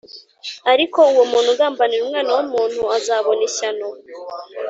[0.73, 3.87] ariko uwo muntu ugambanira Umwana w’umuntu azabona ishyano